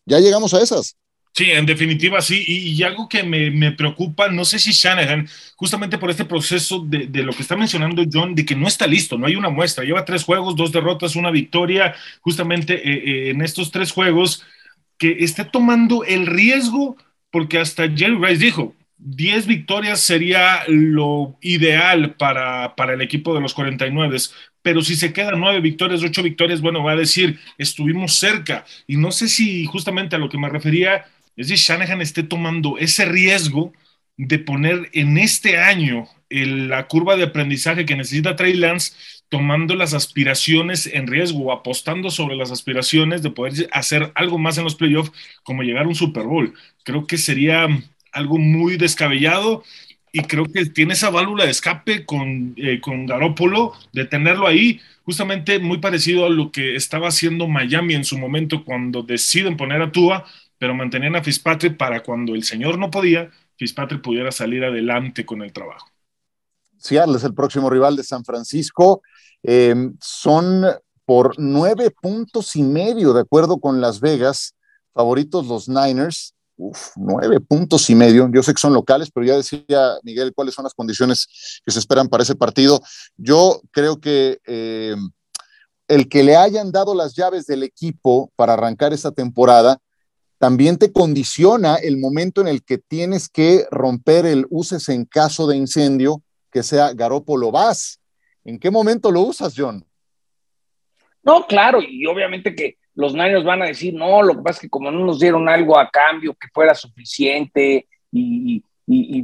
[0.06, 0.96] Ya llegamos a esas.
[1.34, 2.44] Sí, en definitiva sí.
[2.46, 7.32] Y, algo que me, preocupa, no sé si Shanahan, justamente por este proceso de, lo
[7.32, 9.84] que está mencionando John, de que no está listo, no hay una muestra.
[9.84, 14.44] Lleva tres juegos, dos derrotas, una victoria, justamente eh, eh, en estos tres juegos,
[14.98, 16.96] que esté tomando el riesgo,
[17.30, 23.40] porque hasta Jerry Rice dijo, 10 victorias sería lo ideal para, para el equipo de
[23.40, 24.18] los 49,
[24.62, 28.64] pero si se quedan nueve victorias, ocho victorias, bueno, va a decir, estuvimos cerca.
[28.86, 32.78] Y no sé si justamente a lo que me refería es si Shanahan esté tomando
[32.78, 33.72] ese riesgo
[34.16, 38.94] de poner en este año la curva de aprendizaje que necesita Trey Lance,
[39.28, 44.64] tomando las aspiraciones en riesgo, apostando sobre las aspiraciones de poder hacer algo más en
[44.64, 46.54] los playoffs, como llegar a un Super Bowl.
[46.84, 47.66] Creo que sería
[48.12, 49.62] algo muy descabellado
[50.12, 54.80] y creo que tiene esa válvula de escape con, eh, con Garópolo, de tenerlo ahí,
[55.04, 59.80] justamente muy parecido a lo que estaba haciendo Miami en su momento cuando deciden poner
[59.80, 60.26] a Tua,
[60.62, 65.42] pero mantenían a Fitzpatrick para cuando el señor no podía, Fitzpatrick pudiera salir adelante con
[65.42, 65.88] el trabajo.
[66.78, 69.02] Seattle es el próximo rival de San Francisco.
[69.42, 70.64] Em, son
[71.04, 74.54] por nueve puntos y medio, de acuerdo con Las Vegas,
[74.94, 76.32] favoritos los Niners
[76.94, 78.30] nueve puntos y medio.
[78.32, 81.26] Yo sé que son locales, pero ya decía Miguel cuáles son las condiciones
[81.66, 82.80] que se esperan para ese partido.
[83.16, 84.94] Yo creo que eh,
[85.88, 89.80] el que le hayan dado las llaves del equipo para arrancar esta temporada
[90.42, 95.46] también te condiciona el momento en el que tienes que romper el uses en caso
[95.46, 98.02] de incendio, que sea Garópolo Vas.
[98.44, 99.84] ¿En qué momento lo usas, John?
[101.22, 104.60] No, claro, y obviamente que los Niners van a decir, no, lo que pasa es
[104.62, 108.64] que como no nos dieron algo a cambio que fuera suficiente y,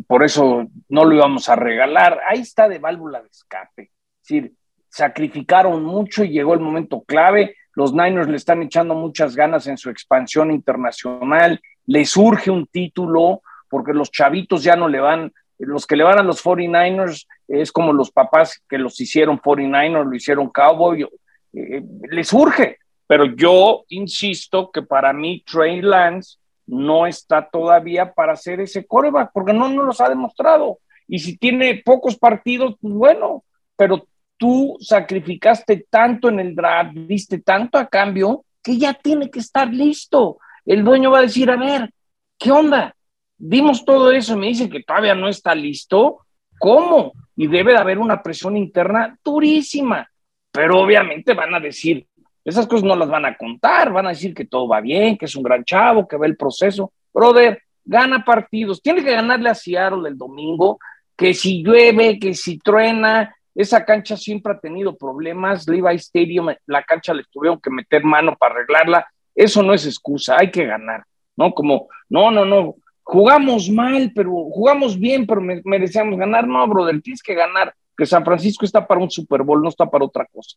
[0.07, 3.83] por eso no lo íbamos a regalar, ahí está de válvula de escape.
[3.83, 4.53] Es decir,
[4.89, 7.57] sacrificaron mucho y llegó el momento clave.
[7.79, 11.61] Los Niners le están echando muchas ganas en su expansión internacional.
[11.87, 16.19] Les surge un título porque los chavitos ya no le van, los que le van
[16.19, 21.09] a los 49ers es como los papás que los hicieron 49ers, lo hicieron Cowboy.
[21.53, 26.37] Eh, les surge, pero yo insisto que para mí Trey Lance
[26.67, 30.81] no está todavía para hacer ese coreback, porque no nos los ha demostrado.
[31.07, 33.45] Y si tiene pocos partidos, pues bueno,
[33.77, 34.05] pero
[34.39, 39.69] tú sacrificaste tanto en el draft, diste tanto a cambio, que ya tiene que estar
[39.73, 40.39] listo.
[40.65, 41.91] El dueño va a decir, a ver,
[42.39, 42.95] ¿qué onda?
[43.37, 46.21] Dimos todo eso y me dicen que todavía no está listo.
[46.59, 47.13] ¿Cómo?
[47.39, 50.11] y debe de haber una presión interna durísima.
[50.51, 52.05] Pero obviamente van a decir,
[52.45, 55.27] esas cosas no las van a contar, van a decir que todo va bien, que
[55.27, 56.93] es un gran chavo, que ve el proceso.
[57.15, 60.81] Brother, gana partidos, tiene que ganarle a Seattle el domingo,
[61.17, 66.85] que si llueve, que si truena, esa cancha siempre ha tenido problemas, Levi Stadium, la
[66.85, 71.05] cancha le tuvieron que meter mano para arreglarla, eso no es excusa, hay que ganar,
[71.37, 71.53] ¿no?
[71.53, 77.21] Como, no, no, no, jugamos mal, pero jugamos bien, pero merecíamos ganar, no, brother, tienes
[77.21, 80.57] que ganar, que San Francisco está para un Super Bowl, no está para otra cosa.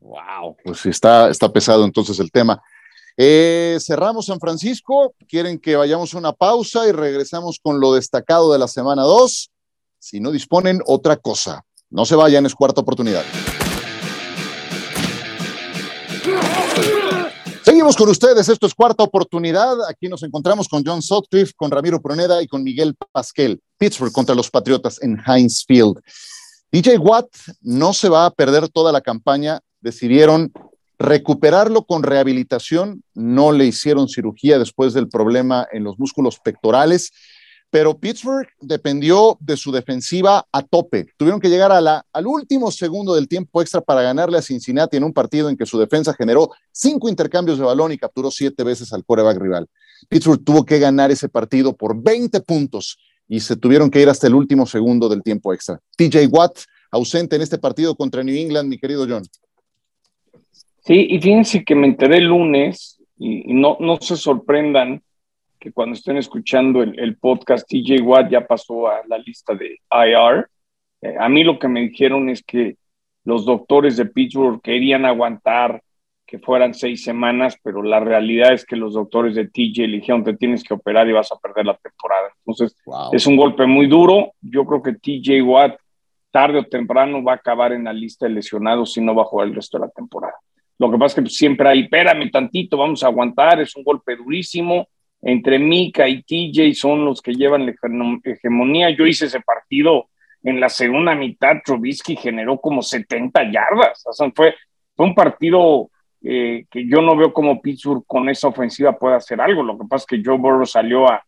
[0.00, 2.60] Wow, pues está, está pesado entonces el tema.
[3.16, 5.14] Eh, cerramos San Francisco.
[5.28, 9.50] Quieren que vayamos a una pausa y regresamos con lo destacado de la semana 2.
[9.98, 11.64] Si no disponen, otra cosa.
[11.90, 13.22] No se vayan, es cuarta oportunidad.
[17.62, 19.76] Seguimos con ustedes, esto es cuarta oportunidad.
[19.88, 23.60] Aquí nos encontramos con John Sutcliffe, con Ramiro Proneda y con Miguel Pasquel.
[23.78, 26.00] Pittsburgh contra los Patriotas en Heinz Field.
[26.72, 27.28] DJ Watt
[27.60, 29.60] no se va a perder toda la campaña.
[29.80, 30.52] Decidieron
[30.98, 33.02] recuperarlo con rehabilitación.
[33.14, 37.12] No le hicieron cirugía después del problema en los músculos pectorales
[37.76, 41.08] pero Pittsburgh dependió de su defensiva a tope.
[41.18, 44.96] Tuvieron que llegar a la, al último segundo del tiempo extra para ganarle a Cincinnati
[44.96, 48.64] en un partido en que su defensa generó cinco intercambios de balón y capturó siete
[48.64, 49.66] veces al coreback rival.
[50.08, 52.96] Pittsburgh tuvo que ganar ese partido por 20 puntos
[53.28, 55.78] y se tuvieron que ir hasta el último segundo del tiempo extra.
[55.98, 56.60] TJ Watt,
[56.90, 59.24] ausente en este partido contra New England, mi querido John.
[60.82, 65.02] Sí, y fíjense que me enteré el lunes, y, no, no se sorprendan,
[65.66, 70.48] que cuando estén escuchando el, podcast, TJ Watt ya pasó a la lista de IR.
[71.02, 72.76] Eh, a mí lo que me dijeron es que
[73.24, 75.82] los doctores de Pittsburgh querían aguantar
[76.24, 80.22] que fueran seis semanas, pero la realidad es que los doctores de TJ le dijeron
[80.22, 82.28] te tienes que operar y vas a perder la temporada.
[82.44, 82.76] Entonces,
[83.10, 84.34] es un golpe muy duro.
[84.40, 85.80] Yo creo que TJ Watt
[86.30, 89.26] tarde o temprano va a acabar en la lista de lesionados si no va a
[89.26, 90.36] jugar el resto de la temporada.
[90.78, 94.14] Lo que pasa es que siempre hay, espérame tantito, vamos a aguantar, es un golpe
[94.14, 94.86] durísimo
[95.28, 97.74] entre Mika y TJ son los que llevan la
[98.22, 98.90] hegemonía.
[98.90, 100.06] Yo hice ese partido
[100.44, 104.04] en la segunda mitad, Trubisky generó como 70 yardas.
[104.36, 104.54] Fue,
[104.98, 105.90] un partido
[106.22, 109.64] eh, que yo no veo como Pittsburgh con esa ofensiva puede hacer algo.
[109.64, 111.20] Lo que pasa es que Joe Burrow salió a,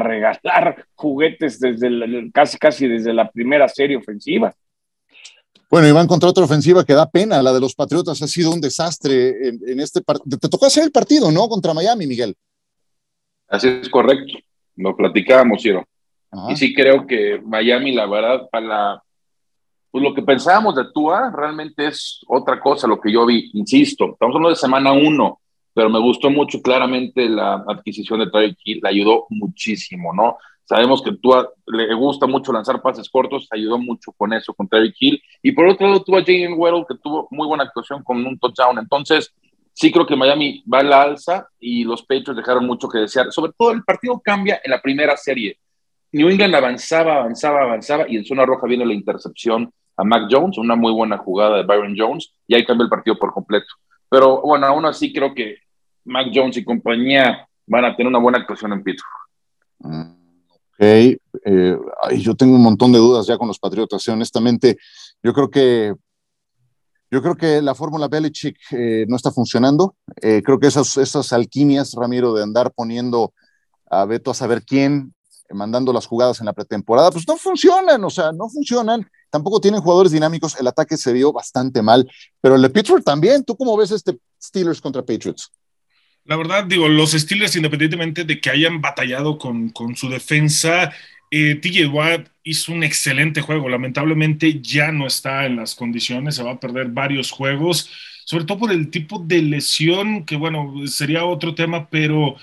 [0.00, 1.88] regalar juguetes desde
[2.32, 4.52] casi casi desde la primera serie ofensiva.
[5.70, 7.40] Bueno, y van contra otra ofensiva que da pena.
[7.40, 10.38] La de los Patriotas ha sido un desastre en, en este partido.
[10.38, 11.48] Te tocó hacer el partido, ¿no?
[11.48, 12.34] Contra Miami, Miguel.
[13.48, 14.38] Así es correcto,
[14.76, 15.84] lo platicábamos, Ciro.
[16.48, 19.00] Y sí creo que Miami, la verdad, para
[19.90, 23.48] pues lo que pensábamos de Tua, realmente es otra cosa lo que yo vi.
[23.54, 25.38] Insisto, estamos hablando de semana uno,
[25.72, 30.36] pero me gustó mucho claramente la adquisición de Tyreek Hill, le ayudó muchísimo, ¿no?
[30.64, 34.96] Sabemos que Tua le gusta mucho lanzar pases cortos, ayudó mucho con eso, con Tyreek
[34.98, 35.22] Hill.
[35.42, 38.36] Y por otro lado, tuvo a Jalen Weddle, que tuvo muy buena actuación con un
[38.36, 38.78] touchdown.
[38.78, 39.32] Entonces,
[39.74, 43.30] sí creo que Miami va a la alza y los Patriots dejaron mucho que desear.
[43.32, 45.58] Sobre todo el partido cambia en la primera serie.
[46.12, 50.58] New England avanzaba, avanzaba, avanzaba y en zona roja viene la intercepción a Mac Jones,
[50.58, 53.66] una muy buena jugada de Byron Jones y ahí cambia el partido por completo.
[54.08, 55.56] Pero bueno, aún así creo que
[56.04, 60.14] Mac Jones y compañía van a tener una buena actuación en Pittsburgh.
[60.76, 61.76] Ok, eh,
[62.18, 64.06] yo tengo un montón de dudas ya con los Patriotas.
[64.08, 64.76] honestamente,
[65.22, 65.94] yo creo que
[67.14, 69.94] yo creo que la fórmula Belichick eh, no está funcionando.
[70.20, 73.32] Eh, creo que esas, esas alquimias, Ramiro, de andar poniendo
[73.88, 75.14] a Beto a saber quién,
[75.50, 79.08] mandando las jugadas en la pretemporada, pues no funcionan, o sea, no funcionan.
[79.30, 80.58] Tampoco tienen jugadores dinámicos.
[80.58, 83.44] El ataque se vio bastante mal, pero el de Pittsburgh también.
[83.44, 85.52] ¿Tú cómo ves este Steelers contra Patriots?
[86.24, 90.90] La verdad, digo, los Steelers, independientemente de que hayan batallado con, con su defensa,
[91.36, 93.68] eh, TJ Watt hizo un excelente juego.
[93.68, 97.90] Lamentablemente ya no está en las condiciones, se va a perder varios juegos,
[98.24, 102.36] sobre todo por el tipo de lesión, que bueno, sería otro tema, pero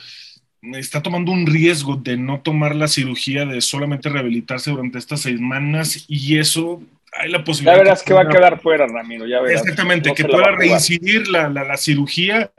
[0.73, 6.03] está tomando un riesgo de no tomar la cirugía, de solamente rehabilitarse durante estas semanas
[6.09, 7.77] y eso hay la posibilidad.
[7.77, 9.61] Ya verás que, va a quedar fuera, Ramiro, ya verás.
[9.61, 12.51] Exactamente, que pueda reincidir la, la, la, cirugía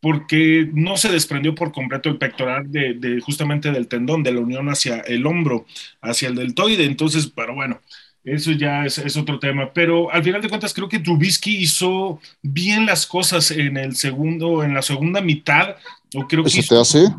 [0.00, 4.68] porque no se desprendió por completo el pectoral de, justamente del tendón, de la unión
[4.68, 5.66] hacia el hombro,
[6.00, 6.84] hacia el deltoide.
[6.84, 7.80] Entonces, pero bueno,
[8.24, 9.72] eso ya es, otro tema.
[9.74, 14.64] Pero al final de cuentas, creo que Trubisky hizo bien las cosas en el segundo,
[14.64, 15.76] en la segunda mitad.
[16.14, 17.14] O creo que te hace?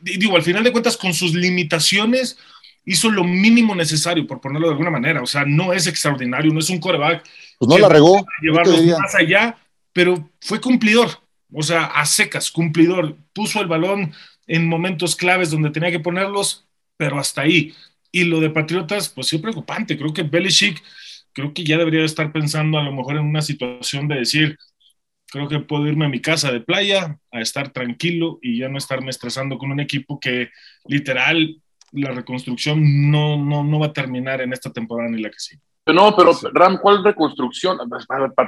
[0.00, 2.38] Digo, al final de cuentas, con sus limitaciones,
[2.84, 5.22] hizo lo mínimo necesario, por ponerlo de alguna manera.
[5.22, 7.24] O sea, no es extraordinario, no es un coreback.
[7.58, 8.24] Pues no la regó.
[8.40, 9.58] Llevarlos más allá,
[9.92, 14.12] pero fue cumplidor o sea, a secas, cumplidor, puso el balón
[14.46, 17.74] en momentos claves donde tenía que ponerlos, pero hasta ahí.
[18.12, 19.98] Y lo de Patriotas, pues sí, preocupante.
[19.98, 20.82] Creo que Belichick,
[21.32, 24.56] creo que ya debería estar pensando a lo mejor en una situación de decir,
[25.26, 28.78] creo que puedo irme a mi casa de playa, a estar tranquilo y ya no
[28.78, 30.50] estarme estresando con un equipo que
[30.86, 31.60] literal
[31.92, 35.62] la reconstrucción no, no, no va a terminar en esta temporada ni la que sigue.
[35.86, 37.78] No, pero Ram, ¿cuál reconstrucción?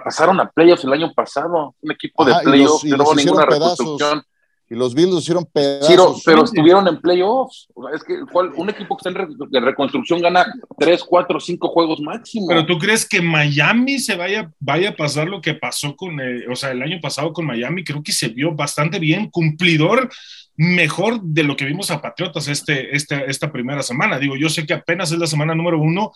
[0.04, 4.22] Pasaron a playoffs el año pasado, un equipo de playoffs, no hubo ninguna reconstrucción.
[4.70, 6.22] Y los Bills hicieron pedazos.
[6.26, 7.68] pero estuvieron en playoffs.
[7.94, 8.18] es que
[8.56, 10.44] un equipo que está en reconstrucción gana
[10.78, 12.48] 3, 4, 5 juegos máximo.
[12.48, 16.44] Pero tú crees que Miami se vaya, vaya a pasar lo que pasó con, eh,
[16.50, 20.10] o sea, el año pasado con Miami, creo que se vio bastante bien, cumplidor,
[20.56, 24.18] mejor de lo que vimos a Patriotas este, este, esta primera semana.
[24.18, 26.12] Digo, yo sé que apenas es la semana número uno,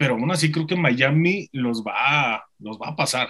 [0.00, 3.28] pero aún así creo que Miami los va, los va a pasar.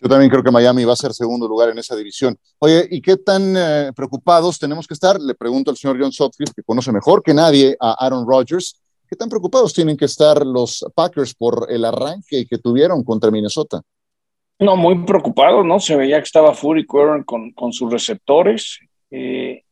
[0.00, 2.34] Yo también creo que Miami va a ser segundo lugar en esa división.
[2.60, 5.20] Oye, ¿y qué tan eh, preocupados tenemos que estar?
[5.20, 8.80] Le pregunto al señor John Sotfield, que conoce mejor que nadie a Aaron Rodgers.
[9.06, 13.82] ¿Qué tan preocupados tienen que estar los Packers por el arranque que tuvieron contra Minnesota?
[14.60, 15.78] No, muy preocupados, ¿no?
[15.78, 18.78] Se veía que estaba Fury con, con sus receptores.
[19.10, 19.62] Eh,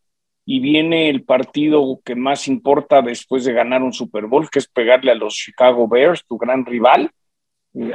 [0.44, 4.68] y viene el partido que más importa después de ganar un Super Bowl, que es
[4.68, 7.10] pegarle a los Chicago Bears, tu gran rival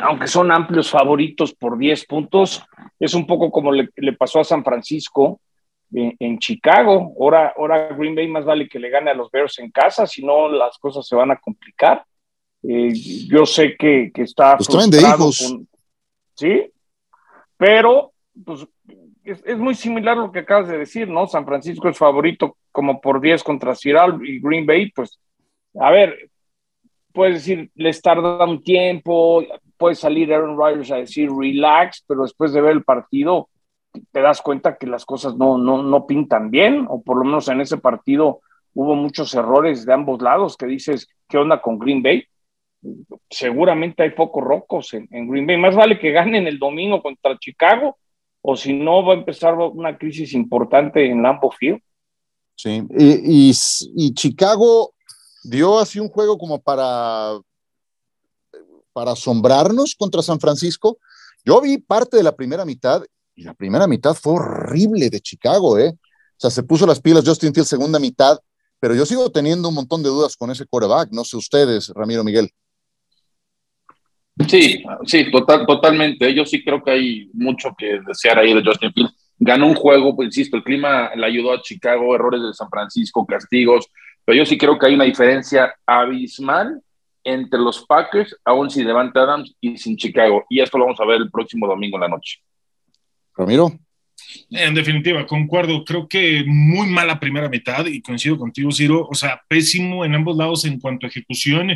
[0.01, 2.63] aunque son amplios favoritos por 10 puntos,
[2.99, 5.41] es un poco como le, pasó a San Francisco
[5.91, 7.13] en, Chicago.
[7.19, 10.23] Ahora, ahora Green Bay más vale que le gane a los Bears en casa, si
[10.25, 12.05] no las cosas se van a complicar.
[12.63, 12.93] Eh,
[13.27, 15.67] yo sé que, que está pues frustrado con,
[16.33, 16.71] sí,
[17.57, 18.65] pero pues
[19.25, 21.27] es, es, muy similar lo que acabas de decir, ¿no?
[21.27, 25.19] San Francisco es favorito como por 10 contra Ciral y Green Bay, pues,
[25.79, 26.29] a ver,
[27.11, 29.43] puedes decir, les tarda un tiempo,
[29.77, 33.49] puede salir Aaron Rodgers a decir relax, pero después de ver el partido
[34.11, 37.47] te das cuenta que las cosas no, no, no pintan bien, o por lo menos
[37.47, 38.41] en ese partido
[38.73, 42.25] hubo muchos errores de ambos lados que dices, ¿qué onda con Green Bay?
[43.29, 45.57] Seguramente hay pocos rocos en, Green Bay.
[45.57, 47.97] Más vale que ganen el domingo contra Chicago,
[48.47, 51.81] o si no va a empezar una crisis importante en Lambeau Field.
[52.55, 54.93] Sí, y, Chicago
[55.43, 57.39] dio así un juego como para
[58.93, 60.99] para asombrarnos contra San Francisco.
[61.43, 63.03] Yo vi parte de la primera mitad
[63.35, 65.89] y la primera mitad fue horrible de Chicago, ¿eh?
[65.89, 68.37] O sea, se puso las pilas Justin Field segunda mitad,
[68.79, 71.09] pero yo sigo teniendo un montón de dudas con ese quarterback.
[71.11, 72.51] No sé ustedes, Ramiro Miguel.
[74.47, 76.33] Sí, sí, total, totalmente.
[76.33, 79.09] Yo sí creo que hay mucho que desear ahí de Justin Field.
[79.37, 83.25] Ganó un juego, pues insisto, el clima le ayudó a Chicago, errores de San Francisco,
[83.25, 83.89] castigos,
[84.23, 86.81] pero yo sí creo que hay una diferencia abismal
[87.23, 90.45] entre los Packers, aún sin Devante Adams y sin Chicago.
[90.49, 92.39] Y esto lo vamos a ver el próximo domingo en la noche.
[93.35, 93.71] Ramiro.
[94.49, 95.83] En definitiva, concuerdo.
[95.83, 99.07] Creo que muy mala primera mitad y coincido contigo, Ciro.
[99.09, 101.71] O sea, pésimo en ambos lados en cuanto a ejecución.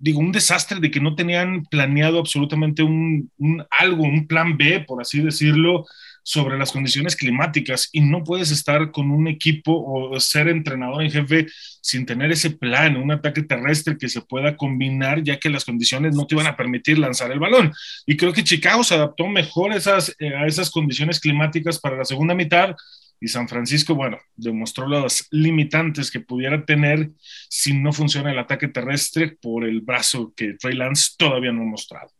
[0.00, 4.80] Digo, un desastre de que no tenían planeado absolutamente un, un, algo, un plan B,
[4.80, 5.84] por así decirlo,
[6.22, 11.10] sobre las condiciones climáticas y no puedes estar con un equipo o ser entrenador en
[11.10, 11.46] jefe
[11.80, 16.14] sin tener ese plan, un ataque terrestre que se pueda combinar ya que las condiciones
[16.14, 17.72] no te iban a permitir lanzar el balón.
[18.06, 22.04] Y creo que Chicago se adaptó mejor esas, eh, a esas condiciones climáticas para la
[22.04, 22.74] segunda mitad
[23.20, 27.10] y San Francisco, bueno, demostró las limitantes que pudiera tener
[27.48, 31.66] si no funciona el ataque terrestre por el brazo que Trey Lance todavía no ha
[31.66, 32.10] mostrado.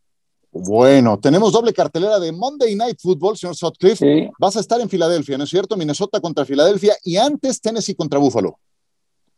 [0.52, 4.30] Bueno, tenemos doble cartelera de Monday Night Football, señor Sutcliffe.
[4.38, 5.76] Vas a estar en Filadelfia, ¿no es cierto?
[5.76, 8.58] Minnesota contra Filadelfia y antes Tennessee contra Buffalo.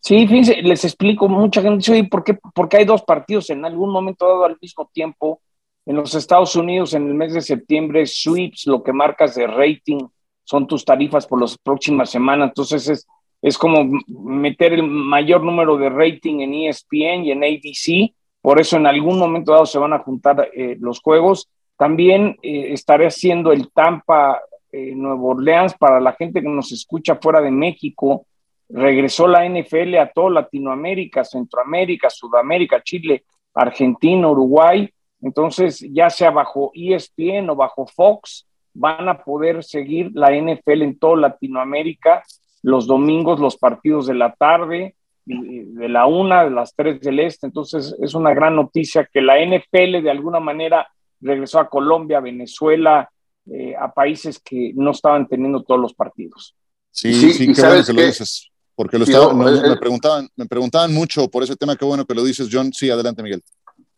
[0.01, 3.65] Sí, fíjense, les explico, mucha gente dice, oye, ¿por qué, porque hay dos partidos en
[3.65, 5.41] algún momento dado al mismo tiempo?
[5.87, 10.09] En los Estados Unidos, en el mes de septiembre, sweeps, lo que marcas de rating,
[10.53, 12.51] son tus tarifas por las próximas semanas.
[12.51, 13.09] Entonces es,
[13.41, 18.13] es como meter el mayor número de rating en ESPN y en ABC
[18.43, 21.49] por eso en algún momento dado se van a juntar eh, los juegos.
[21.79, 24.41] También eh, estaré haciendo el Tampa
[24.73, 28.27] eh, Nuevo Orleans para la gente que nos escucha fuera de México.
[28.69, 34.91] Regresó la NFL a toda Latinoamérica, Centroamérica, Sudamérica, Chile, Argentina, Uruguay.
[35.21, 40.99] Entonces, ya sea bajo ESPN o bajo Fox, van a poder seguir la NFL en
[40.99, 42.23] toda Latinoamérica
[42.63, 44.95] los domingos, los partidos de la tarde,
[45.25, 47.47] de la una, de las tres del este.
[47.47, 50.89] Entonces es una gran noticia que la NFL de alguna manera
[51.21, 53.11] regresó a Colombia, Venezuela,
[53.51, 56.55] eh, a países que no estaban teniendo todos los partidos.
[56.91, 58.49] Sí, sí, qué bueno que lo dices.
[58.75, 62.25] Porque lo estaba, me, preguntaban, me preguntaban mucho por ese tema, qué bueno que lo
[62.25, 62.73] dices, John.
[62.73, 63.43] Sí, adelante, Miguel.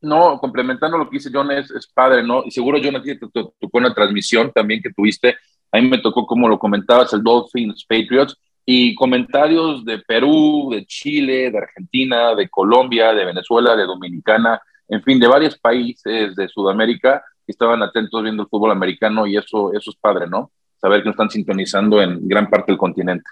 [0.05, 2.43] No, complementando lo que dice John, es, es padre, ¿no?
[2.45, 5.37] Y seguro, John, te tocó una transmisión también que tuviste.
[5.73, 8.37] A mí me tocó, como lo comentabas, el Dolphins Patriots
[8.67, 15.03] y comentarios de Perú, de Chile, de Argentina, de Colombia, de Venezuela, de Dominicana, en
[15.03, 19.73] fin, de varios países de Sudamérica que estaban atentos viendo el fútbol americano y eso,
[19.73, 20.51] eso es padre, ¿no?
[20.81, 23.25] Saber que nos están sintonizando en gran parte del continente.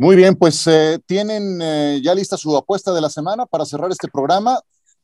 [0.00, 3.90] Muy bien, pues eh, tienen eh, ya lista su apuesta de la semana para cerrar
[3.90, 4.58] este programa.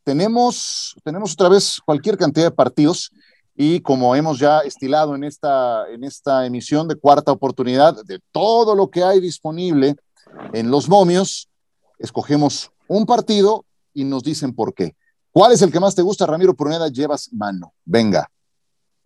[0.05, 3.11] Tenemos, tenemos otra vez cualquier cantidad de partidos
[3.55, 8.75] y como hemos ya estilado en esta, en esta emisión de cuarta oportunidad, de todo
[8.75, 9.97] lo que hay disponible
[10.55, 11.51] en los momios,
[11.99, 14.97] escogemos un partido y nos dicen por qué.
[15.31, 16.89] ¿Cuál es el que más te gusta, Ramiro Pruneda?
[16.89, 17.75] Llevas mano.
[17.85, 18.31] Venga.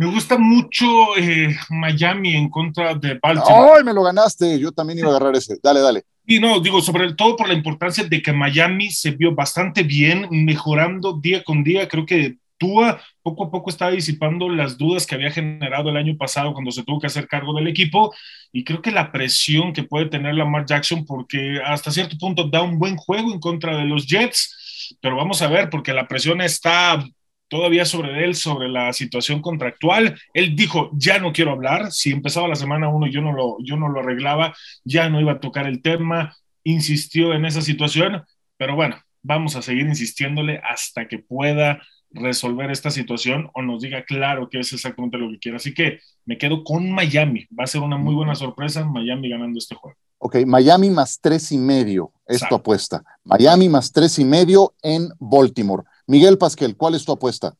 [0.00, 0.86] Me gusta mucho
[1.18, 3.72] eh, Miami en contra de Baltimore.
[3.76, 4.58] ¡Ay, me lo ganaste!
[4.58, 5.58] Yo también iba a agarrar ese.
[5.62, 6.04] Dale, dale.
[6.26, 10.26] Y no, digo, sobre todo por la importancia de que Miami se vio bastante bien,
[10.30, 11.86] mejorando día con día.
[11.86, 16.16] Creo que Tua poco a poco está disipando las dudas que había generado el año
[16.16, 18.14] pasado cuando se tuvo que hacer cargo del equipo
[18.52, 22.62] y creo que la presión que puede tener Lamar Jackson porque hasta cierto punto da
[22.62, 26.40] un buen juego en contra de los Jets, pero vamos a ver porque la presión
[26.40, 27.02] está
[27.50, 30.18] todavía sobre él, sobre la situación contractual.
[30.32, 33.76] Él dijo, ya no quiero hablar, si empezaba la semana uno yo no lo, yo
[33.76, 36.34] no lo arreglaba, ya no iba a tocar el tema,
[36.64, 38.22] insistió en esa situación,
[38.56, 41.82] pero bueno, vamos a seguir insistiéndole hasta que pueda
[42.12, 45.56] resolver esta situación o nos diga claro que es exactamente lo que quiere.
[45.56, 47.46] Así que me quedo con Miami.
[47.56, 49.96] Va a ser una muy buena sorpresa Miami ganando este juego.
[50.18, 53.02] Ok, Miami más tres y medio es tu apuesta.
[53.24, 55.84] Miami más tres y medio en Baltimore.
[56.10, 57.54] Miguel Pasquel, ¿cuál es tu apuesta?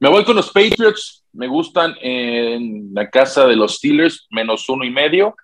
[0.00, 1.24] Me voy con los Patriots.
[1.32, 5.36] Me gustan en la casa de los Steelers, menos uno y medio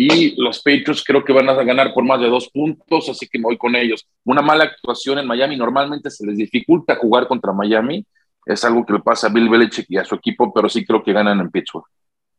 [0.00, 3.36] y los Patriots creo que van a ganar por más de dos puntos, así que
[3.36, 4.06] me voy con ellos.
[4.24, 8.06] Una mala actuación en Miami, normalmente se les dificulta jugar contra Miami,
[8.46, 11.02] es algo que le pasa a Bill Belichick y a su equipo, pero sí creo
[11.02, 11.84] que ganan en Pittsburgh.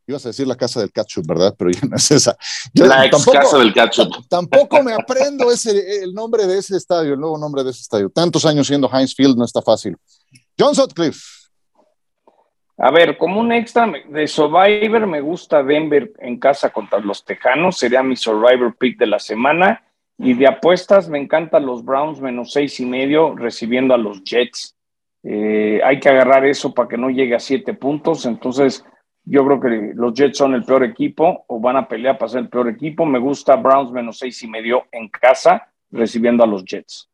[0.06, 1.54] Ibas a decir la casa del ketchup, ¿verdad?
[1.56, 2.36] Pero ya no es esa.
[2.74, 4.08] la ex casa del ketchup.
[4.28, 8.10] Tampoco me aprendo ese, el nombre de ese estadio, el nuevo nombre de ese estadio.
[8.10, 9.96] Tantos años siendo Heinz Field no está fácil.
[10.58, 11.40] John Sutcliffe.
[12.82, 17.76] A ver, como un extra de Survivor, me gusta Denver en casa contra los Tejanos,
[17.76, 19.84] sería mi Survivor pick de la semana.
[20.16, 24.76] Y de apuestas, me encantan los Browns menos seis y medio recibiendo a los Jets.
[25.22, 28.24] Eh, hay que agarrar eso para que no llegue a siete puntos.
[28.26, 28.84] Entonces,
[29.30, 32.40] yo creo que los Jets son el peor equipo o van a pelear para ser
[32.40, 33.06] el peor equipo.
[33.06, 37.08] Me gusta Browns menos seis y medio en casa recibiendo a los Jets.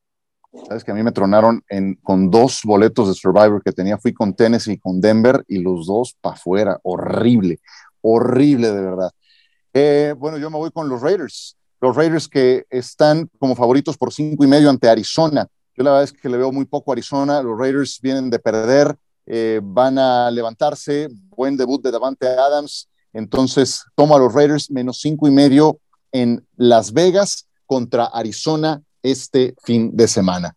[0.67, 1.63] Sabes que a mí me tronaron
[2.03, 3.99] con dos boletos de Survivor que tenía.
[3.99, 6.79] Fui con Tennessee y con Denver y los dos para afuera.
[6.83, 7.59] Horrible,
[8.01, 9.11] horrible de verdad.
[9.75, 11.59] Eh, bueno, yo me voy con los Raiders.
[11.83, 15.47] Los Raiders que están como favoritos por cinco y medio ante Arizona.
[15.77, 17.43] Yo la verdad es que le veo muy poco a Arizona.
[17.43, 18.97] Los Raiders vienen de perder,
[19.27, 21.09] eh, van a levantarse.
[21.37, 22.89] Buen debut de Davante Adams.
[23.13, 25.79] Entonces, tomo a los Raiders menos cinco y medio
[26.13, 30.55] en Las Vegas contra Arizona este fin de semana.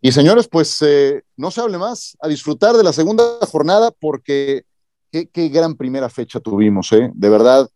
[0.00, 4.64] Y señores, pues eh, no se hable más, a disfrutar de la segunda jornada porque
[5.10, 7.10] qué, gran primera fecha tuvimos, ¿eh?
[7.14, 7.68] De verdad,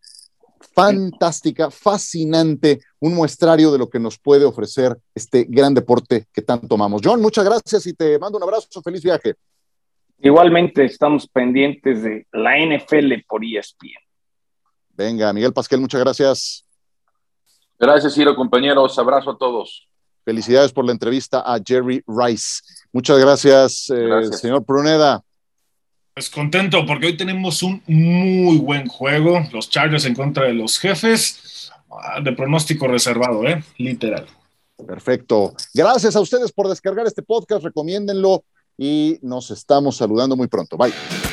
[0.73, 6.75] fantástica, fascinante, un muestrario de lo que nos puede ofrecer este gran deporte que tanto
[6.75, 7.01] amamos.
[7.03, 9.35] John, muchas gracias y te mando un abrazo, feliz viaje.
[10.19, 13.99] Igualmente estamos pendientes de la NFL por ESPN.
[14.89, 16.65] Venga, Miguel Pasquel, muchas gracias.
[17.79, 18.97] Gracias, Ciro, compañeros.
[18.97, 19.87] Abrazo a todos.
[20.25, 22.61] Felicidades por la entrevista a Jerry Rice.
[22.91, 25.21] Muchas gracias, eh, señor Pruneda.
[26.13, 29.39] Pues contento porque hoy tenemos un muy buen juego.
[29.53, 31.71] Los Chargers en contra de los jefes.
[31.91, 33.63] Ah, de pronóstico reservado, ¿eh?
[33.77, 34.25] Literal.
[34.85, 35.53] Perfecto.
[35.73, 37.63] Gracias a ustedes por descargar este podcast.
[37.63, 38.43] Recomiéndenlo
[38.77, 40.77] y nos estamos saludando muy pronto.
[40.77, 41.26] Bye.